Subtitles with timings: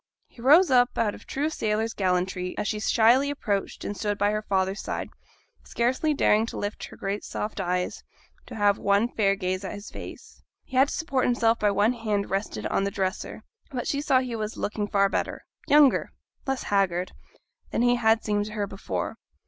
[0.25, 4.31] He rose up out of true sailor's gallantry, as she shyly approached and stood by
[4.31, 5.09] her father's side,
[5.63, 8.03] scarcely daring to lift her great soft eyes,
[8.47, 10.41] to have one fair gaze at his face.
[10.63, 14.21] He had to support himself by one hand rested on the dresser, but she saw
[14.21, 16.09] he was looking far better younger,
[16.47, 17.11] less haggard
[17.69, 19.17] than he had seemed to her before.